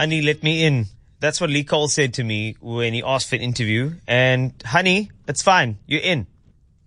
Honey, 0.00 0.22
let 0.22 0.42
me 0.42 0.64
in. 0.64 0.86
That's 1.18 1.42
what 1.42 1.50
Lee 1.50 1.62
Cole 1.62 1.86
said 1.86 2.14
to 2.14 2.24
me 2.24 2.56
when 2.58 2.94
he 2.94 3.02
asked 3.02 3.28
for 3.28 3.36
an 3.36 3.42
interview. 3.42 3.96
And 4.08 4.54
honey, 4.64 5.10
it's 5.28 5.42
fine. 5.42 5.76
You're 5.86 6.00
in. 6.00 6.26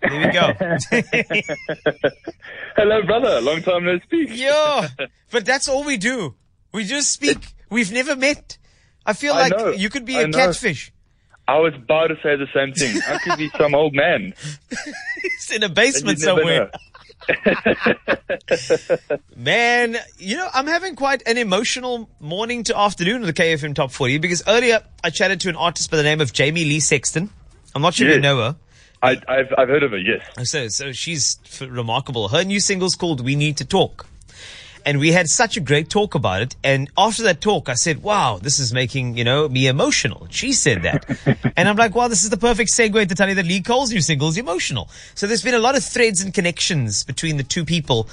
There 0.02 0.20
we 0.20 0.32
go. 0.34 0.52
Hello, 2.76 3.04
brother. 3.04 3.40
Long 3.42 3.62
time 3.62 3.86
no 3.86 4.00
speak. 4.00 4.30
yeah. 4.32 4.88
But 5.30 5.46
that's 5.46 5.68
all 5.68 5.84
we 5.84 5.98
do. 5.98 6.34
We 6.74 6.86
just 6.86 7.12
speak. 7.12 7.38
We've 7.70 7.92
never 7.92 8.16
met. 8.16 8.58
I 9.06 9.14
feel 9.14 9.36
I 9.36 9.42
like 9.42 9.58
know. 9.60 9.70
you 9.70 9.92
could 9.92 10.06
be 10.06 10.18
I 10.18 10.22
a 10.22 10.28
know. 10.30 10.36
catfish. 10.36 10.92
I 11.48 11.60
was 11.60 11.76
about 11.76 12.08
to 12.08 12.16
say 12.24 12.36
the 12.36 12.48
same 12.52 12.74
thing. 12.74 13.00
I 13.08 13.20
could 13.20 13.38
be 13.38 13.52
some 13.60 13.76
old 13.76 13.94
man. 13.94 14.34
It's 15.26 15.52
in 15.52 15.62
a 15.62 15.70
basement 15.70 16.20
somewhere. 16.20 16.72
Man, 19.36 19.98
you 20.18 20.38
know, 20.38 20.48
I'm 20.54 20.68
having 20.68 20.96
quite 20.96 21.24
an 21.28 21.38
emotional 21.38 22.10
morning 22.20 22.64
to 22.66 22.78
afternoon 22.78 23.22
of 23.22 23.28
the 23.28 23.34
KFM 23.34 23.76
Top 23.76 23.92
40 23.92 24.20
because 24.20 24.44
earlier 24.48 24.82
I 25.04 25.10
chatted 25.10 25.42
to 25.42 25.50
an 25.50 25.56
artist 25.56 25.92
by 25.92 25.98
the 25.98 26.04
name 26.04 26.22
of 26.22 26.34
Jamie 26.34 26.66
Lee 26.66 26.80
Sexton. 26.80 27.30
I'm 27.76 27.82
not 27.82 27.96
sure 27.96 28.08
if 28.08 28.16
you 28.16 28.22
know 28.22 28.38
her. 28.38 28.56
I, 29.02 29.18
I've, 29.28 29.54
I've 29.58 29.68
heard 29.68 29.84
of 29.84 29.92
her, 29.92 29.98
yes. 29.98 30.50
So, 30.50 30.70
so 30.70 30.94
she's 30.94 31.38
f- 31.46 31.68
remarkable. 31.70 32.30
Her 32.30 32.44
new 32.44 32.62
single's 32.62 32.96
called 32.96 33.20
We 33.20 33.36
Need 33.36 33.58
to 33.58 33.66
Talk. 33.66 34.08
And 34.86 35.00
we 35.00 35.12
had 35.12 35.30
such 35.30 35.58
a 35.58 35.60
great 35.60 35.90
talk 35.90 36.16
about 36.16 36.42
it. 36.42 36.56
And 36.64 36.90
after 36.98 37.24
that 37.24 37.42
talk, 37.42 37.70
I 37.70 37.76
said, 37.76 38.04
wow, 38.04 38.40
this 38.42 38.60
is 38.60 38.74
making, 38.74 39.18
you 39.18 39.24
know, 39.24 39.48
me 39.48 39.68
emotional. 39.68 40.28
She 40.30 40.54
said 40.54 40.84
that. 40.84 41.06
and 41.58 41.70
I'm 41.70 41.76
like, 41.76 41.96
wow, 41.96 42.08
this 42.08 42.24
is 42.24 42.30
the 42.30 42.38
perfect 42.38 42.72
segue 42.72 43.08
to 43.08 43.16
tell 43.16 43.30
you 43.30 43.36
that 43.36 43.46
Lee 43.46 43.62
Cole's 43.62 43.92
new 43.92 44.02
single 44.02 44.30
is 44.30 44.38
emotional. 44.38 44.90
So 45.16 45.28
there's 45.28 45.44
been 45.44 45.54
a 45.54 45.60
lot 45.60 45.78
of 45.78 45.84
threads 45.84 46.22
and 46.22 46.34
connections 46.34 47.04
between 47.04 47.38
the 47.38 47.44
two 47.44 47.66
people. 47.66 48.08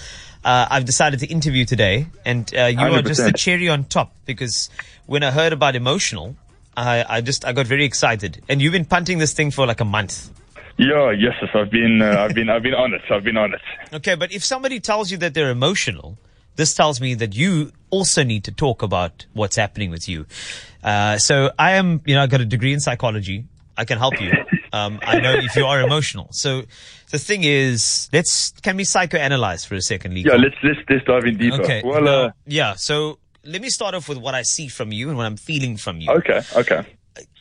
Uh, 0.45 0.67
I've 0.71 0.85
decided 0.85 1.21
to 1.21 1.27
interview 1.27 1.65
today 1.65 2.07
and, 2.25 2.53
uh, 2.55 2.67
you 2.67 2.81
are 2.81 3.03
just 3.03 3.23
the 3.23 3.33
cherry 3.33 3.69
on 3.69 3.85
top 3.85 4.15
because 4.25 4.71
when 5.07 5.23
I 5.23 5.31
heard 5.31 5.53
about 5.53 5.77
emotional, 5.77 6.37
I, 6.77 7.05
I 7.09 7.21
just, 7.21 7.45
I 7.45 7.53
got 7.53 7.67
very 7.67 7.85
excited. 7.85 8.43
And 8.49 8.63
you've 8.63 8.73
been 8.73 8.85
punting 8.85 9.19
this 9.19 9.33
thing 9.33 9.51
for 9.51 9.67
like 9.67 9.81
a 9.81 9.85
month. 9.85 10.31
Yeah, 10.79 11.11
yes, 11.11 11.35
yes. 11.43 11.51
I've 11.53 11.71
been, 11.71 12.01
uh, 12.01 12.25
I've 12.27 12.35
been, 12.35 12.49
I've 12.49 12.63
been 12.63 12.75
on 12.75 12.95
it. 12.95 13.03
I've 13.11 13.23
been 13.23 13.37
on 13.37 13.53
it. 13.53 13.61
Okay, 13.93 14.15
but 14.15 14.33
if 14.33 14.43
somebody 14.43 14.81
tells 14.81 15.11
you 15.11 15.19
that 15.19 15.35
they're 15.35 15.51
emotional, 15.51 16.17
this 16.57 16.75
tells 16.75 17.01
me 17.01 17.15
that 17.15 17.35
you 17.35 17.73
also 17.91 18.23
need 18.23 18.45
to 18.45 18.53
talk 18.53 18.83
about 18.83 19.27
what's 19.33 19.57
happening 19.57 19.91
with 19.91 20.09
you. 20.09 20.27
Uh, 20.83 21.19
so 21.19 21.51
I 21.59 21.73
am, 21.73 22.01
you 22.07 22.15
know, 22.15 22.23
I 22.23 22.27
got 22.27 22.41
a 22.41 22.45
degree 22.47 22.73
in 22.73 22.81
psychology. 22.81 23.47
I 23.77 23.85
can 23.85 23.99
help 23.99 24.21
you. 24.21 24.33
Um, 24.73 25.01
I 25.03 25.19
know 25.19 25.33
if 25.35 25.57
you 25.57 25.67
are 25.67 25.81
emotional. 25.81 26.29
So 26.31 26.63
the 27.11 27.19
thing 27.19 27.43
is, 27.43 28.09
let's, 28.13 28.53
can 28.63 28.77
we 28.77 28.85
psychoanalyze 28.85 29.67
for 29.67 29.75
a 29.75 29.81
second, 29.83 30.15
Lee? 30.15 30.21
Yeah, 30.21 30.35
let's, 30.37 30.55
let's, 30.63 30.79
let's 30.89 31.05
dive 31.05 31.25
in 31.25 31.37
deeper. 31.39 31.61
Okay. 31.61 31.83
Well, 31.85 32.03
now- 32.03 32.11
uh, 32.27 32.31
yeah. 32.47 32.75
So 32.75 33.19
let 33.45 33.61
me 33.61 33.69
start 33.69 33.97
off 33.97 34.09
with 34.09 34.19
what 34.19 34.37
I 34.37 34.43
see 34.43 34.69
from 34.69 34.93
you 34.93 35.09
and 35.09 35.17
what 35.19 35.27
I'm 35.27 35.37
feeling 35.37 35.77
from 35.77 36.01
you. 36.01 36.09
okay, 36.13 36.43
okay. 36.55 36.87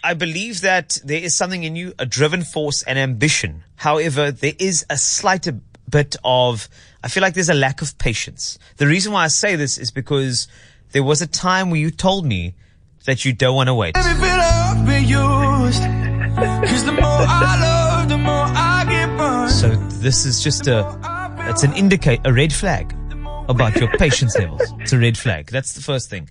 I 0.03 0.15
believe 0.15 0.61
that 0.61 0.97
there 1.05 1.21
is 1.21 1.37
something 1.37 1.63
in 1.63 1.75
you, 1.75 1.93
a 1.99 2.05
driven 2.07 2.41
force 2.41 2.81
and 2.81 2.97
ambition. 2.97 3.63
However, 3.75 4.31
there 4.31 4.53
is 4.57 4.85
a 4.89 4.97
slight 4.97 5.47
bit 5.89 6.15
of, 6.23 6.69
I 7.03 7.07
feel 7.07 7.21
like 7.21 7.33
there's 7.33 7.49
a 7.49 7.53
lack 7.53 7.81
of 7.81 7.97
patience. 7.97 8.59
The 8.77 8.87
reason 8.87 9.11
why 9.11 9.23
I 9.23 9.27
say 9.27 9.55
this 9.55 9.77
is 9.77 9.91
because 9.91 10.47
there 10.91 11.03
was 11.03 11.21
a 11.21 11.27
time 11.27 11.69
where 11.69 11.79
you 11.79 11.91
told 11.91 12.25
me 12.25 12.55
that 13.05 13.25
you 13.25 13.33
don't 13.33 13.55
want 13.55 13.67
to 13.67 13.73
wait. 13.73 13.95
Every 13.97 14.13
bit 14.13 14.29
I've 14.29 15.03
used. 15.03 15.83
Cause 16.69 16.85
the 16.85 16.91
more 16.91 17.03
I 17.03 17.59
love, 17.59 18.09
the 18.09 18.17
more 18.17 18.33
I 18.33 18.85
get 18.87 19.17
burned. 19.17 19.51
So 19.51 19.69
this 19.99 20.25
is 20.25 20.43
just 20.43 20.67
a, 20.67 20.97
it's 21.49 21.63
an 21.63 21.73
indicate, 21.73 22.21
a 22.25 22.33
red 22.33 22.53
flag 22.53 22.95
about 23.49 23.75
your 23.75 23.89
patience 23.97 24.37
levels. 24.37 24.61
It's 24.79 24.93
a 24.93 24.99
red 24.99 25.17
flag. 25.17 25.47
That's 25.47 25.73
the 25.73 25.81
first 25.81 26.09
thing. 26.09 26.29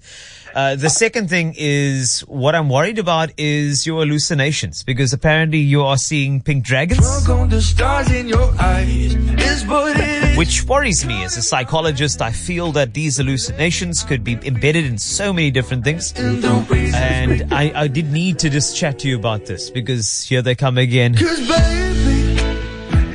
Uh, 0.54 0.76
the 0.76 0.88
second 0.88 1.28
thing 1.28 1.54
is 1.58 2.20
what 2.20 2.54
I'm 2.54 2.68
worried 2.70 2.98
about 2.98 3.30
is 3.36 3.86
your 3.86 4.00
hallucinations 4.00 4.82
because 4.82 5.12
apparently 5.12 5.58
you 5.58 5.82
are 5.82 5.98
seeing 5.98 6.40
pink 6.40 6.64
dragons. 6.64 7.26
The 7.26 7.60
stars 7.60 8.10
in 8.10 8.28
your 8.28 8.50
eyes. 8.58 9.14
Is 9.14 9.66
what 9.66 9.96
it 9.96 10.24
is. 10.24 10.38
which 10.38 10.64
worries 10.64 11.04
me 11.04 11.24
as 11.24 11.36
a 11.36 11.42
psychologist. 11.42 12.22
I 12.22 12.30
feel 12.32 12.72
that 12.72 12.94
these 12.94 13.16
hallucinations 13.18 14.02
could 14.02 14.24
be 14.24 14.38
embedded 14.44 14.86
in 14.86 14.96
so 14.98 15.32
many 15.32 15.50
different 15.50 15.84
things. 15.84 16.12
And 16.16 16.40
don't 16.42 16.68
be 16.68 16.90
And 16.94 17.52
I, 17.52 17.72
I 17.74 17.88
did 17.88 18.10
need 18.10 18.38
to 18.40 18.50
just 18.50 18.76
chat 18.76 18.98
to 19.00 19.08
you 19.08 19.16
about 19.18 19.46
this 19.46 19.70
because 19.70 20.24
here 20.24 20.42
they 20.42 20.54
come 20.54 20.78
again. 20.78 21.14
Cause 21.14 21.40
baby, 21.40 22.40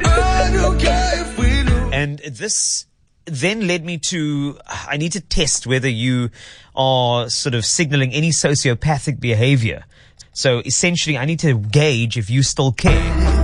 I 0.05 0.51
don't 0.53 0.79
care 0.79 1.21
if 1.21 1.37
we 1.39 1.63
lose. 1.63 1.93
And 1.93 2.19
this 2.19 2.85
then 3.25 3.67
led 3.67 3.85
me 3.85 3.97
to, 3.97 4.57
I 4.67 4.97
need 4.97 5.13
to 5.13 5.21
test 5.21 5.65
whether 5.65 5.89
you 5.89 6.29
are 6.75 7.29
sort 7.29 7.55
of 7.55 7.65
signaling 7.65 8.13
any 8.13 8.31
sociopathic 8.31 9.19
behavior. 9.19 9.85
So 10.33 10.61
essentially, 10.65 11.17
I 11.17 11.25
need 11.25 11.39
to 11.39 11.53
gauge 11.57 12.17
if 12.17 12.29
you 12.29 12.43
still 12.43 12.71
care. 12.71 13.43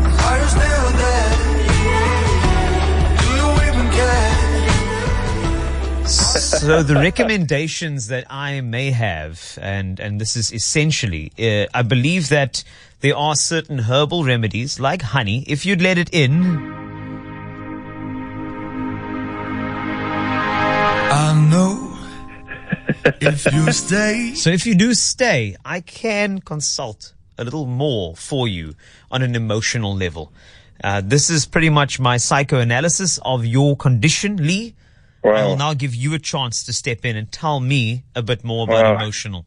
So 6.10 6.82
the 6.84 6.96
recommendations 6.96 8.08
that 8.08 8.26
I 8.30 8.62
may 8.62 8.92
have, 8.92 9.58
and 9.62 10.00
and 10.00 10.20
this 10.20 10.36
is 10.36 10.52
essentially, 10.52 11.32
uh, 11.40 11.68
I 11.74 11.84
believe 11.84 12.30
that 12.30 12.64
there 13.02 13.16
are 13.16 13.36
certain 13.36 13.80
herbal 13.80 14.24
remedies 14.26 14.80
like 14.80 15.02
honey. 15.02 15.46
If 15.48 15.66
you'd 15.66 15.82
let 15.82 15.98
it 15.98 16.10
in, 16.12 16.89
if 23.22 23.46
you 23.54 23.72
stay. 23.72 24.34
so 24.36 24.50
if 24.50 24.66
you 24.66 24.76
do 24.76 24.94
stay, 24.94 25.56
I 25.66 25.82
can 25.82 26.40
consult 26.40 27.14
a 27.38 27.44
little 27.44 27.66
more 27.66 28.16
for 28.16 28.48
you 28.48 28.76
on 29.12 29.22
an 29.22 29.36
emotional 29.36 29.96
level. 29.96 30.32
Uh, 30.84 31.02
this 31.04 31.30
is 31.30 31.46
pretty 31.46 31.70
much 31.70 32.00
my 32.00 32.18
psychoanalysis 32.18 33.20
of 33.24 33.46
your 33.46 33.76
condition, 33.76 34.38
Lee. 34.38 34.76
I 35.24 35.44
will 35.46 35.58
now 35.58 35.74
give 35.74 35.94
you 35.94 36.14
a 36.14 36.20
chance 36.20 36.64
to 36.66 36.74
step 36.74 37.04
in 37.06 37.18
and 37.18 37.30
tell 37.32 37.60
me 37.60 38.04
a 38.16 38.22
bit 38.24 38.44
more 38.46 38.64
about 38.64 38.86
Wow. 38.86 38.96
emotional. 38.96 39.46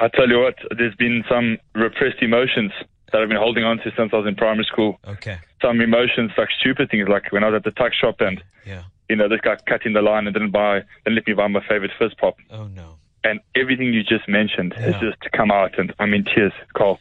I 0.00 0.08
tell 0.08 0.28
you 0.28 0.40
what, 0.40 0.56
there's 0.76 0.96
been 0.96 1.24
some 1.28 1.58
repressed 1.74 2.20
emotions 2.20 2.72
that 3.12 3.22
I've 3.22 3.28
been 3.28 3.38
holding 3.38 3.62
on 3.62 3.78
to 3.78 3.92
since 3.96 4.12
I 4.12 4.16
was 4.16 4.26
in 4.26 4.34
primary 4.34 4.64
school. 4.64 4.98
Okay. 5.06 5.38
Some 5.62 5.80
emotions, 5.80 6.32
like 6.36 6.48
stupid 6.60 6.90
things, 6.90 7.08
like 7.08 7.30
when 7.30 7.44
I 7.44 7.48
was 7.50 7.58
at 7.58 7.64
the 7.64 7.70
tuck 7.70 7.92
shop 7.94 8.16
and, 8.20 8.42
Yeah. 8.66 8.82
You 9.08 9.16
know, 9.16 9.28
this 9.28 9.40
guy 9.40 9.56
cut 9.66 9.84
in 9.86 9.92
the 9.92 10.02
line 10.02 10.26
and 10.26 10.34
didn't 10.34 10.50
buy, 10.50 10.80
didn't 11.04 11.16
let 11.16 11.26
me 11.26 11.34
buy 11.34 11.46
my 11.48 11.60
favorite 11.68 11.90
fizz 11.98 12.14
pop. 12.14 12.36
Oh 12.50 12.66
no. 12.68 12.96
And 13.22 13.40
everything 13.54 13.92
you 13.94 14.02
just 14.02 14.28
mentioned 14.28 14.74
has 14.74 14.94
Yeah. 14.94 15.00
just 15.10 15.32
come 15.32 15.50
out, 15.50 15.78
and 15.78 15.94
I'm 15.98 16.12
in 16.14 16.24
tears, 16.24 16.52
Carl. 16.74 17.00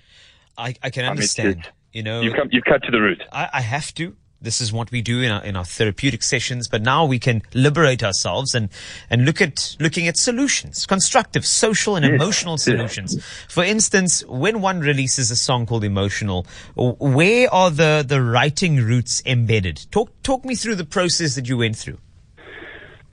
I, 0.57 0.73
I 0.83 0.89
can 0.89 1.03
mean, 1.03 1.11
understand. 1.11 1.49
it's- 1.49 1.71
You 1.91 2.01
know, 2.03 2.21
You've 2.21 2.33
come, 2.35 2.47
you've 2.51 2.63
cut 2.63 2.81
to 2.83 2.91
the 2.91 2.99
root. 3.01 3.21
I, 3.31 3.49
I 3.53 3.61
have 3.61 3.93
to. 3.95 4.15
This 4.43 4.59
is 4.59 4.73
what 4.73 4.91
we 4.91 5.01
do 5.01 5.21
in 5.21 5.31
our, 5.31 5.41
in 5.41 5.55
our 5.55 5.63
therapeutic 5.63 6.21
sessions, 6.21 6.67
but 6.67 6.81
now 6.81 7.05
we 7.05 7.17
can 7.17 7.43
liberate 7.53 8.03
ourselves 8.03 8.53
and, 8.53 8.67
and 9.09 9.23
look 9.23 9.41
at, 9.41 9.77
looking 9.79 10.05
at 10.09 10.17
solutions, 10.17 10.85
constructive, 10.85 11.45
social 11.45 11.95
and 11.95 12.05
emotional 12.05 12.57
solutions. 12.57 13.23
For 13.47 13.63
instance, 13.63 14.25
when 14.25 14.59
one 14.59 14.81
releases 14.81 15.31
a 15.31 15.37
song 15.37 15.65
called 15.65 15.85
Emotional, 15.85 16.45
where 16.75 17.51
are 17.53 17.71
the, 17.71 18.03
the 18.05 18.21
writing 18.21 18.75
roots 18.77 19.23
embedded? 19.25 19.85
Talk, 19.91 20.11
talk 20.23 20.43
me 20.43 20.55
through 20.55 20.75
the 20.75 20.83
process 20.83 21.35
that 21.35 21.47
you 21.47 21.57
went 21.57 21.77
through. 21.77 21.99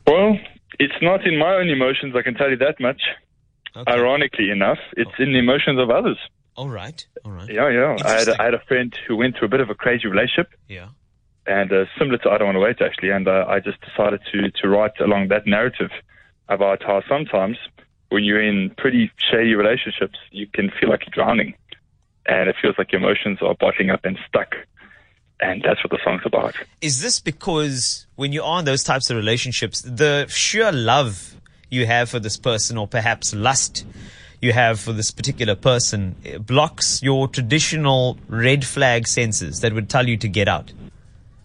Well, 0.09 0.37
it's 0.81 1.01
not 1.01 1.25
in 1.25 1.39
my 1.39 1.55
own 1.55 1.69
emotions, 1.69 2.17
I 2.17 2.23
can 2.23 2.35
tell 2.35 2.51
you 2.51 2.57
that 2.57 2.81
much. 2.81 3.01
Okay. 3.77 3.93
Ironically 3.93 4.51
enough, 4.51 4.79
it's 4.97 5.13
in 5.21 5.33
the 5.33 5.39
emotions 5.39 5.79
of 5.79 5.91
others. 5.91 6.19
All 6.57 6.69
right. 6.69 7.07
All 7.25 7.31
right. 7.31 7.49
Yeah, 7.49 7.69
yeah. 7.69 7.97
I 8.05 8.11
had, 8.11 8.29
a, 8.29 8.43
I 8.43 8.45
had 8.47 8.55
a 8.55 8.63
friend 8.67 8.93
who 9.07 9.17
went 9.17 9.37
through 9.39 9.47
a 9.47 9.51
bit 9.51 9.61
of 9.61 9.71
a 9.71 9.77
crazy 9.77 10.09
relationship, 10.09 10.49
Yeah. 10.67 10.89
And 11.47 11.73
uh, 11.73 11.85
similar 11.99 12.19
to 12.19 12.31
I 12.31 12.39
Don't 12.39 12.49
Want 12.49 12.57
to 12.57 12.61
Wait, 12.61 12.81
actually. 12.81 13.11
And 13.11 13.27
uh, 13.27 13.45
I 13.49 13.61
just 13.61 13.79
decided 13.81 14.21
to, 14.33 14.51
to 14.51 14.69
write 14.69 15.01
along 15.01 15.29
that 15.29 15.47
narrative 15.47 15.91
about 16.49 16.83
how 16.83 17.03
sometimes 17.09 17.57
when 18.11 18.25
you're 18.25 18.43
in 18.43 18.71
pretty 18.77 19.11
shady 19.17 19.55
relationships, 19.55 20.19
you 20.31 20.47
can 20.47 20.71
feel 20.71 20.91
like 20.91 21.03
you're 21.07 21.25
drowning. 21.25 21.55
And 22.27 22.49
it 22.49 22.57
feels 22.61 22.77
like 22.77 22.93
your 22.93 23.01
emotions 23.01 23.39
are 23.41 23.55
bottling 23.55 23.91
up 23.91 24.05
and 24.05 24.19
stuck. 24.29 24.55
And 25.41 25.63
that's 25.63 25.83
what 25.83 25.91
the 25.91 25.99
song's 26.05 26.23
about. 26.27 26.55
Is 26.83 27.01
this 27.01 27.19
because 27.19 28.07
when 28.17 28.33
you 28.33 28.43
are 28.43 28.59
in 28.59 28.67
those 28.67 28.85
types 28.85 29.09
of 29.09 29.17
relationships, 29.17 29.81
the 29.81 30.27
sheer 30.29 30.71
love 30.71 31.35
you 31.71 31.87
have 31.87 32.11
for 32.11 32.19
this 32.19 32.37
person, 32.37 32.77
or 32.77 32.87
perhaps 32.87 33.35
lust 33.35 33.87
you 34.43 34.53
have 34.53 34.81
for 34.81 34.93
this 34.93 35.11
particular 35.11 35.55
person, 35.55 36.17
blocks 36.41 37.03
your 37.03 37.29
traditional 37.29 38.19
red 38.29 38.67
flag 38.67 39.07
senses 39.07 39.61
that 39.61 39.73
would 39.73 39.89
tell 39.89 40.09
you 40.09 40.17
to 40.19 40.29
get 40.29 40.49
out? 40.49 40.73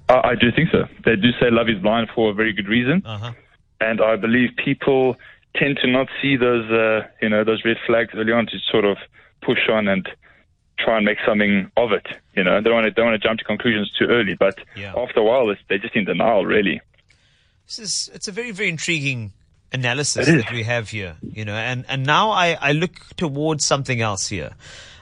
I, 0.09 0.29
I 0.31 0.35
do 0.35 0.51
think 0.51 0.69
so. 0.71 0.85
They 1.03 1.15
do 1.15 1.31
say 1.39 1.49
love 1.51 1.69
is 1.69 1.79
blind 1.81 2.09
for 2.13 2.31
a 2.31 2.33
very 2.33 2.53
good 2.53 2.67
reason. 2.67 3.01
Uh 3.05 3.17
huh. 3.17 3.31
and 3.81 4.01
I 4.01 4.15
believe 4.15 4.49
people 4.63 5.17
tend 5.55 5.77
to 5.81 5.87
not 5.87 6.07
see 6.21 6.35
those, 6.37 6.69
uh, 6.71 7.07
you 7.21 7.29
know, 7.29 7.43
those 7.43 7.63
red 7.65 7.77
flags 7.87 8.11
early 8.15 8.31
on 8.33 8.45
to 8.47 8.57
sort 8.71 8.85
of 8.85 8.97
push 9.41 9.69
on 9.71 9.87
and 9.87 10.07
try 10.77 10.97
and 10.97 11.05
make 11.05 11.17
something 11.25 11.71
of 11.77 11.91
it. 11.93 12.05
You 12.35 12.43
know, 12.43 12.57
they 12.59 12.65
don't 12.69 12.73
want 12.73 12.85
to 12.85 12.91
don't 12.91 13.05
want 13.05 13.21
to 13.21 13.25
jump 13.27 13.39
to 13.39 13.45
conclusions 13.45 13.91
too 13.97 14.05
early, 14.05 14.35
but 14.37 14.59
Yeah. 14.75 14.93
after 14.97 15.19
a 15.21 15.23
while, 15.23 15.49
it's, 15.49 15.61
they're 15.69 15.77
just 15.77 15.95
in 15.95 16.05
denial, 16.05 16.45
really. 16.45 16.81
This 17.65 17.79
is 17.79 18.09
it's 18.13 18.27
a 18.27 18.31
very 18.31 18.51
very 18.51 18.69
intriguing 18.69 19.31
analysis 19.71 20.27
that 20.27 20.51
we 20.51 20.63
have 20.63 20.89
here, 20.89 21.15
you 21.21 21.43
know, 21.45 21.55
and, 21.55 21.85
and 21.89 22.05
now 22.05 22.31
I, 22.31 22.57
I 22.61 22.71
look 22.73 22.93
towards 23.17 23.65
something 23.65 23.99
else 24.01 24.27
here. 24.29 24.51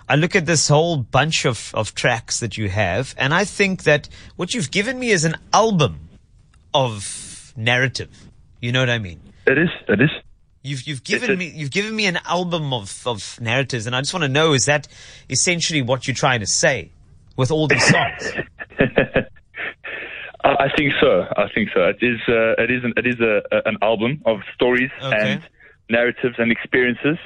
I 0.09 0.15
look 0.15 0.35
at 0.35 0.45
this 0.45 0.67
whole 0.67 0.97
bunch 0.97 1.45
of, 1.45 1.71
of 1.73 1.95
tracks 1.95 2.39
that 2.41 2.57
you 2.57 2.69
have, 2.69 3.15
and 3.17 3.33
I 3.33 3.45
think 3.45 3.83
that 3.83 4.09
what 4.35 4.53
you've 4.53 4.71
given 4.71 4.99
me 4.99 5.09
is 5.11 5.23
an 5.25 5.35
album 5.53 6.09
of 6.73 7.53
narrative. 7.55 8.09
You 8.61 8.71
know 8.71 8.79
what 8.81 8.89
I 8.89 8.99
mean? 8.99 9.21
It 9.47 9.57
is. 9.57 9.69
It 9.87 10.01
is. 10.01 10.09
You've 10.61 10.83
you've 10.87 11.03
given 11.03 11.31
a- 11.31 11.35
me 11.35 11.51
you've 11.53 11.71
given 11.71 11.95
me 11.95 12.05
an 12.05 12.19
album 12.25 12.73
of, 12.73 13.05
of 13.05 13.37
narratives, 13.41 13.85
and 13.85 13.95
I 13.95 14.01
just 14.01 14.13
want 14.13 14.23
to 14.23 14.29
know 14.29 14.53
is 14.53 14.65
that 14.65 14.87
essentially 15.29 15.81
what 15.81 16.07
you're 16.07 16.15
trying 16.15 16.39
to 16.39 16.47
say 16.47 16.91
with 17.35 17.51
all 17.51 17.67
these 17.67 17.85
songs? 17.85 18.31
I 20.43 20.55
I 20.65 20.69
think 20.75 20.93
so. 21.01 21.25
I 21.37 21.47
think 21.53 21.69
so. 21.73 21.83
It 21.85 21.97
is. 22.01 22.19
Uh, 22.27 22.61
it 22.61 22.71
is. 22.71 22.83
An, 22.83 22.93
it 22.97 23.07
is 23.07 23.19
a, 23.19 23.41
a, 23.51 23.61
an 23.69 23.77
album 23.81 24.21
of 24.25 24.39
stories 24.53 24.91
Okay. 25.01 25.33
and 25.33 25.41
narratives 25.89 26.35
and 26.37 26.51
experiences. 26.51 27.17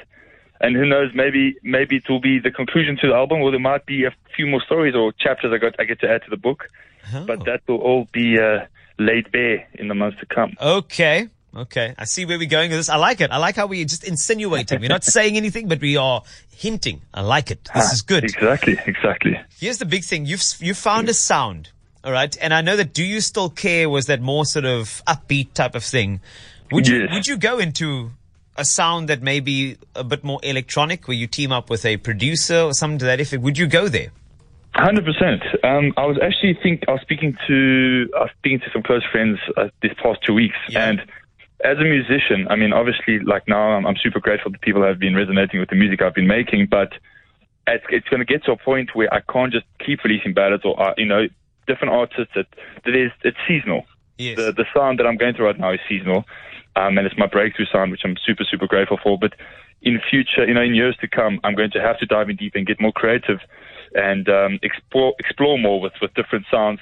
And 0.60 0.74
who 0.76 0.84
knows? 0.86 1.10
Maybe 1.14 1.56
maybe 1.62 1.96
it 1.96 2.08
will 2.08 2.20
be 2.20 2.38
the 2.40 2.50
conclusion 2.50 2.96
to 3.00 3.08
the 3.08 3.14
album, 3.14 3.40
or 3.42 3.50
there 3.50 3.60
might 3.60 3.86
be 3.86 4.04
a 4.04 4.12
few 4.34 4.46
more 4.46 4.60
stories 4.60 4.94
or 4.94 5.12
chapters 5.12 5.52
I 5.52 5.58
got 5.58 5.74
I 5.78 5.84
get 5.84 6.00
to 6.00 6.10
add 6.10 6.22
to 6.24 6.30
the 6.30 6.36
book. 6.36 6.68
Oh. 7.14 7.24
But 7.26 7.44
that 7.44 7.62
will 7.68 7.78
all 7.78 8.08
be 8.12 8.38
uh, 8.38 8.66
laid 8.98 9.30
bare 9.32 9.66
in 9.74 9.88
the 9.88 9.94
months 9.94 10.18
to 10.20 10.26
come. 10.26 10.54
Okay. 10.60 11.28
Okay. 11.56 11.94
I 11.98 12.04
see 12.04 12.26
where 12.26 12.38
we're 12.38 12.48
going 12.48 12.70
with 12.70 12.78
this. 12.78 12.88
I 12.90 12.96
like 12.96 13.20
it. 13.22 13.30
I 13.30 13.38
like 13.38 13.56
how 13.56 13.66
we're 13.66 13.84
just 13.86 14.04
insinuating. 14.04 14.80
We're 14.80 14.88
not 14.88 15.04
saying 15.16 15.36
anything, 15.36 15.66
but 15.68 15.80
we 15.80 15.96
are 15.96 16.22
hinting. 16.54 17.00
I 17.14 17.22
like 17.22 17.50
it. 17.50 17.68
This 17.74 17.92
is 17.92 18.02
good. 18.02 18.24
Exactly. 18.24 18.76
Exactly. 18.86 19.40
Here's 19.58 19.78
the 19.78 19.86
big 19.86 20.04
thing. 20.04 20.26
You've, 20.26 20.42
you 20.60 20.74
found 20.74 21.08
a 21.08 21.14
sound. 21.14 21.70
All 22.04 22.12
right. 22.12 22.36
And 22.40 22.52
I 22.52 22.60
know 22.60 22.76
that 22.76 22.92
Do 22.92 23.02
You 23.02 23.20
Still 23.22 23.48
Care 23.48 23.88
was 23.88 24.06
that 24.06 24.20
more 24.20 24.44
sort 24.44 24.66
of 24.66 25.02
upbeat 25.08 25.54
type 25.54 25.74
of 25.74 25.82
thing. 25.84 26.20
Would 26.70 26.86
you, 26.86 27.04
Yes. 27.04 27.12
would 27.14 27.26
you 27.26 27.38
go 27.38 27.58
into 27.58 28.10
a 28.58 28.64
sound 28.64 29.08
that 29.08 29.22
may 29.22 29.40
be 29.40 29.78
a 29.94 30.04
bit 30.04 30.22
more 30.24 30.40
electronic 30.42 31.08
where 31.08 31.16
you 31.16 31.26
team 31.26 31.52
up 31.52 31.70
with 31.70 31.86
a 31.86 31.96
producer 31.96 32.60
or 32.62 32.74
something 32.74 32.98
to 32.98 33.04
that 33.06 33.20
effect? 33.20 33.42
Would 33.42 33.56
you 33.56 33.66
go 33.66 33.88
there? 33.88 34.08
Hundred 34.74 35.04
percent. 35.06 35.42
Um, 35.64 35.94
I 35.96 36.04
was 36.04 36.18
actually 36.22 36.58
think 36.62 36.84
I 36.88 36.92
was 36.92 37.00
speaking 37.00 37.36
to 37.46 38.10
I 38.16 38.20
was 38.24 38.30
speaking 38.38 38.60
to 38.60 38.70
some 38.72 38.82
close 38.82 39.02
friends 39.10 39.38
uh, 39.56 39.68
these 39.82 39.94
past 40.02 40.20
two 40.26 40.34
weeks, 40.34 40.56
Yeah. 40.68 40.88
and 40.88 41.00
as 41.64 41.78
a 41.78 41.82
musician, 41.84 42.46
I 42.50 42.54
mean, 42.54 42.72
obviously, 42.72 43.18
like 43.18 43.48
now, 43.48 43.70
I'm, 43.72 43.84
I'm 43.86 43.96
super 43.96 44.20
grateful 44.20 44.52
that 44.52 44.60
people 44.60 44.82
have 44.84 45.00
been 45.00 45.16
resonating 45.16 45.58
with 45.58 45.70
the 45.70 45.74
music 45.74 46.00
I've 46.02 46.14
been 46.14 46.28
making, 46.28 46.66
but 46.70 46.92
it's, 47.66 47.84
it's 47.90 48.08
going 48.08 48.20
to 48.20 48.24
get 48.24 48.44
to 48.44 48.52
a 48.52 48.56
point 48.56 48.94
where 48.94 49.12
I 49.12 49.20
can't 49.22 49.52
just 49.52 49.66
keep 49.84 50.04
releasing 50.04 50.34
ballads 50.34 50.64
or 50.64 50.80
uh, 50.80 50.94
you 50.96 51.06
know 51.06 51.26
different 51.66 51.94
artists. 51.94 52.32
That 52.36 52.46
that 52.84 52.94
is 52.94 53.10
it's 53.24 53.38
seasonal. 53.48 53.84
Yes. 54.18 54.36
The 54.36 54.52
the 54.52 54.66
sound 54.74 54.98
that 55.00 55.06
I'm 55.06 55.16
going 55.16 55.34
through 55.34 55.46
right 55.46 55.58
now 55.58 55.72
is 55.72 55.80
seasonal, 55.88 56.24
um, 56.76 56.98
and 56.98 57.06
it's 57.06 57.18
my 57.18 57.26
breakthrough 57.26 57.66
sound, 57.72 57.90
which 57.90 58.02
I'm 58.04 58.16
super 58.24 58.44
super 58.44 58.66
grateful 58.66 58.98
for. 59.02 59.18
But 59.18 59.34
in 59.82 60.00
future, 60.10 60.46
you 60.46 60.54
know, 60.54 60.62
in 60.62 60.74
years 60.74 60.96
to 61.00 61.08
come, 61.08 61.40
I'm 61.44 61.54
going 61.54 61.70
to 61.72 61.80
have 61.80 61.98
to 61.98 62.06
dive 62.06 62.28
in 62.28 62.36
deep 62.36 62.54
and 62.54 62.66
get 62.66 62.80
more 62.80 62.92
creative, 62.92 63.38
and 63.94 64.28
um, 64.28 64.58
explore 64.62 65.14
explore 65.18 65.58
more 65.58 65.80
with 65.80 65.94
with 66.00 66.14
different 66.14 66.46
sounds, 66.50 66.80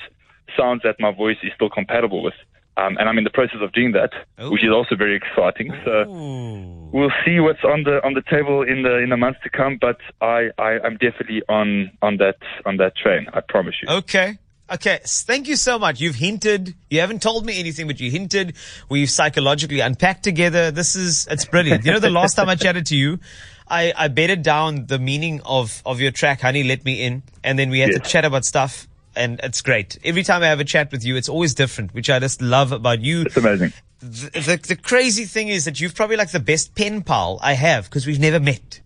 sounds 0.56 0.82
that 0.84 0.96
my 0.98 1.12
voice 1.12 1.36
is 1.42 1.52
still 1.54 1.70
compatible 1.70 2.22
with. 2.22 2.34
Um, 2.78 2.98
and 2.98 3.08
I'm 3.08 3.16
in 3.16 3.24
the 3.24 3.30
process 3.30 3.60
of 3.62 3.72
doing 3.72 3.92
that, 3.92 4.12
which 4.50 4.62
is 4.62 4.70
also 4.70 4.96
very 4.96 5.16
exciting. 5.16 5.72
So 5.82 6.10
Ooh. 6.10 6.90
we'll 6.92 7.12
see 7.24 7.40
what's 7.40 7.64
on 7.64 7.84
the 7.84 8.04
on 8.04 8.12
the 8.12 8.22
table 8.28 8.62
in 8.62 8.82
the 8.82 8.98
in 8.98 9.08
the 9.08 9.16
months 9.16 9.40
to 9.44 9.50
come. 9.50 9.78
But 9.80 9.96
I, 10.20 10.50
I 10.58 10.78
I'm 10.84 10.98
definitely 10.98 11.42
on 11.48 11.90
on 12.02 12.18
that 12.18 12.36
on 12.66 12.76
that 12.76 12.94
train. 12.96 13.28
I 13.32 13.40
promise 13.40 13.76
you. 13.80 13.88
Okay. 13.88 14.38
Okay. 14.70 15.00
Thank 15.04 15.48
you 15.48 15.56
so 15.56 15.78
much. 15.78 16.00
You've 16.00 16.16
hinted. 16.16 16.74
You 16.90 17.00
haven't 17.00 17.22
told 17.22 17.46
me 17.46 17.58
anything, 17.60 17.86
but 17.86 18.00
you 18.00 18.10
hinted. 18.10 18.56
We've 18.88 19.10
psychologically 19.10 19.80
unpacked 19.80 20.24
together. 20.24 20.70
This 20.70 20.96
is, 20.96 21.26
it's 21.30 21.44
brilliant. 21.44 21.84
You 21.84 21.92
know, 21.92 22.00
the 22.00 22.10
last 22.10 22.34
time 22.34 22.48
I 22.48 22.56
chatted 22.56 22.86
to 22.86 22.96
you, 22.96 23.20
I, 23.68 23.92
I 23.96 24.08
bedded 24.08 24.42
down 24.42 24.86
the 24.86 24.98
meaning 24.98 25.40
of, 25.44 25.82
of 25.86 26.00
your 26.00 26.10
track, 26.10 26.40
Honey, 26.40 26.64
Let 26.64 26.84
Me 26.84 27.02
In. 27.02 27.22
And 27.44 27.58
then 27.58 27.70
we 27.70 27.80
had 27.80 27.92
to 27.92 28.00
chat 28.00 28.24
about 28.24 28.44
stuff. 28.44 28.88
And 29.14 29.40
it's 29.42 29.62
great. 29.62 29.98
Every 30.04 30.22
time 30.22 30.42
I 30.42 30.46
have 30.46 30.60
a 30.60 30.64
chat 30.64 30.92
with 30.92 31.04
you, 31.04 31.16
it's 31.16 31.28
always 31.28 31.54
different, 31.54 31.94
which 31.94 32.10
I 32.10 32.18
just 32.18 32.42
love 32.42 32.72
about 32.72 33.00
you. 33.00 33.22
It's 33.22 33.36
amazing. 33.36 33.72
The, 34.00 34.30
the, 34.30 34.60
the 34.68 34.76
crazy 34.76 35.24
thing 35.24 35.48
is 35.48 35.64
that 35.64 35.80
you've 35.80 35.94
probably 35.94 36.16
like 36.16 36.32
the 36.32 36.40
best 36.40 36.74
pen 36.74 37.02
pal 37.02 37.38
I 37.40 37.54
have 37.54 37.84
because 37.84 38.06
we've 38.06 38.20
never 38.20 38.38
met. 38.38 38.80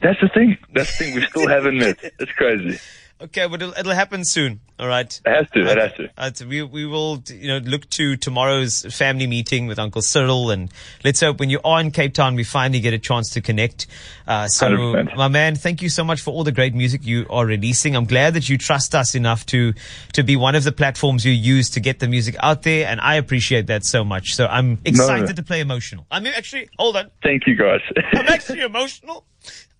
That's 0.00 0.20
the 0.20 0.28
thing. 0.28 0.56
That's 0.72 0.96
the 0.96 1.04
thing. 1.04 1.14
We 1.14 1.22
still 1.26 1.48
haven't 1.48 1.78
met. 1.78 1.98
It's 2.18 2.32
crazy. 2.32 2.78
Okay, 3.18 3.46
but 3.46 3.62
it'll, 3.62 3.72
it'll 3.74 3.94
happen 3.94 4.26
soon. 4.26 4.60
All 4.78 4.88
right. 4.88 5.20
It 5.24 5.30
has 5.30 5.50
to. 5.52 5.60
It 5.60 5.78
has 5.78 5.92
to. 5.94 6.10
Uh, 6.18 6.30
we 6.46 6.62
we 6.62 6.84
will 6.84 7.22
you 7.28 7.48
know 7.48 7.58
look 7.58 7.88
to 7.90 8.14
tomorrow's 8.16 8.84
family 8.94 9.26
meeting 9.26 9.66
with 9.66 9.78
Uncle 9.78 10.02
Cyril, 10.02 10.50
and 10.50 10.70
let's 11.02 11.20
hope 11.20 11.40
when 11.40 11.48
you 11.48 11.58
are 11.64 11.80
in 11.80 11.92
Cape 11.92 12.12
Town, 12.12 12.34
we 12.34 12.44
finally 12.44 12.80
get 12.80 12.92
a 12.92 12.98
chance 12.98 13.30
to 13.30 13.40
connect. 13.40 13.86
Uh, 14.26 14.48
so, 14.48 14.68
100%. 14.68 15.16
my 15.16 15.28
man, 15.28 15.54
thank 15.54 15.80
you 15.80 15.88
so 15.88 16.04
much 16.04 16.20
for 16.20 16.32
all 16.32 16.44
the 16.44 16.52
great 16.52 16.74
music 16.74 17.06
you 17.06 17.26
are 17.30 17.46
releasing. 17.46 17.96
I'm 17.96 18.04
glad 18.04 18.34
that 18.34 18.50
you 18.50 18.58
trust 18.58 18.94
us 18.94 19.14
enough 19.14 19.46
to 19.46 19.72
to 20.12 20.22
be 20.22 20.36
one 20.36 20.54
of 20.54 20.64
the 20.64 20.72
platforms 20.72 21.24
you 21.24 21.32
use 21.32 21.70
to 21.70 21.80
get 21.80 22.00
the 22.00 22.08
music 22.08 22.36
out 22.40 22.64
there, 22.64 22.86
and 22.86 23.00
I 23.00 23.14
appreciate 23.14 23.68
that 23.68 23.86
so 23.86 24.04
much. 24.04 24.34
So 24.34 24.46
I'm 24.46 24.78
excited 24.84 25.36
to 25.36 25.42
play 25.42 25.60
emotional. 25.60 26.04
I'm 26.10 26.26
actually 26.26 26.68
hold 26.78 26.98
on. 26.98 27.10
Thank 27.22 27.46
you, 27.46 27.56
guys. 27.56 27.80
I'm 28.12 28.28
actually 28.28 28.60
emotional 28.60 29.24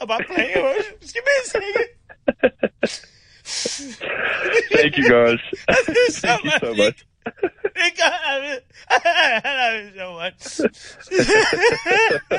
about 0.00 0.24
playing 0.24 0.56
emotional. 0.56 0.96
Give 1.00 1.24
me 1.24 1.32
a 1.38 1.44
second. 1.44 1.86
Thank 3.46 4.96
you, 4.98 5.08
guys. 5.08 5.38
Thank 5.68 5.88
you 5.88 6.10
so 6.10 6.74
much. 6.74 7.06
I 8.88 9.50
love 9.56 9.84
you 9.84 9.90
so 9.96 10.12
much. 10.14 10.60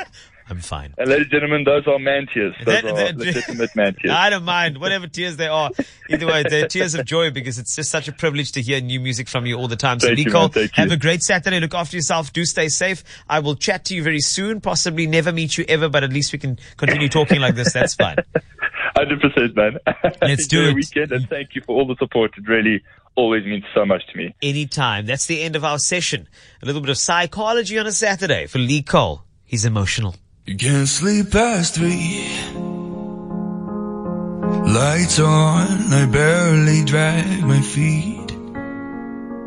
I'm 0.49 0.61
fine. 0.61 0.93
And 0.97 1.09
ladies 1.09 1.25
and 1.25 1.31
gentlemen, 1.31 1.65
those 1.65 1.85
are 1.87 1.99
man 1.99 2.25
tears. 2.33 2.55
Those 2.63 2.81
That- 2.81 2.85
are 2.85 3.11
legitimate 3.17 3.75
man 3.75 3.95
tears. 4.01 4.13
I 4.15 4.29
don't 4.29 4.45
mind 4.45 4.77
whatever 4.77 5.05
tears 5.05 5.35
they 5.35 5.47
are. 5.47 5.71
Either 6.09 6.25
way, 6.25 6.43
they're 6.49 6.69
tears 6.69 6.95
of 6.95 7.05
joy 7.05 7.31
because 7.31 7.59
it's 7.59 7.75
just 7.75 7.91
such 7.91 8.07
a 8.07 8.13
privilege 8.13 8.53
to 8.53 8.61
hear 8.61 8.79
new 8.79 9.01
music 9.01 9.27
from 9.27 9.45
you 9.45 9.57
all 9.57 9.67
the 9.67 9.75
time. 9.75 9.99
So, 9.99 10.07
Thank 10.07 10.19
you, 10.19 10.25
Lee 10.25 10.31
Cole, 10.31 10.49
you. 10.55 10.69
have 10.75 10.89
a 10.93 10.95
great 10.95 11.21
Saturday. 11.21 11.59
Look 11.59 11.73
after 11.73 11.97
yourself. 11.97 12.31
Do 12.31 12.45
stay 12.45 12.69
safe. 12.69 13.03
I 13.27 13.39
will 13.39 13.55
chat 13.55 13.83
to 13.85 13.95
you 13.95 14.03
very 14.03 14.21
soon. 14.21 14.61
Possibly 14.61 15.05
never 15.05 15.33
meet 15.33 15.57
you 15.57 15.65
ever, 15.67 15.89
but 15.89 16.05
at 16.05 16.13
least 16.13 16.31
we 16.31 16.39
can 16.39 16.57
continue 16.77 17.09
talking 17.09 17.41
like 17.41 17.55
this. 17.55 17.73
That's 17.73 17.95
fine. 17.95 18.15
Hundred 18.97 19.21
percent, 19.21 19.55
man. 19.55 19.77
Let's 20.21 20.47
do 20.47 20.69
it. 20.69 20.73
weekend, 20.73 21.11
and 21.11 21.29
thank 21.29 21.53
you 21.53 21.61
for 21.61 21.75
all 21.75 21.85
the 21.85 21.95
support. 21.99 22.31
It 22.35 22.47
really 22.47 22.81
always 23.15 23.45
means 23.45 23.63
so 23.75 23.85
much 23.85 24.01
to 24.11 24.17
me. 24.17 24.33
Anytime. 24.41 25.05
That's 25.05 25.27
the 25.27 25.41
end 25.43 25.55
of 25.55 25.63
our 25.63 25.77
session. 25.77 26.27
A 26.63 26.65
little 26.65 26.81
bit 26.81 26.89
of 26.89 26.97
psychology 26.97 27.77
on 27.77 27.85
a 27.85 27.91
Saturday 27.91 28.47
for 28.47 28.57
Lee 28.57 28.81
Cole. 28.81 29.21
He's 29.45 29.65
emotional. 29.65 30.15
You 30.45 30.55
can't 30.57 30.87
sleep 30.87 31.29
past 31.31 31.75
three. 31.75 32.27
Lights 34.73 35.19
on, 35.19 35.67
I 35.93 36.07
barely 36.11 36.83
drag 36.85 37.43
my 37.43 37.61
feet. 37.61 38.16